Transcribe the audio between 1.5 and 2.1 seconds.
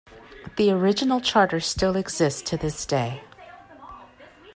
still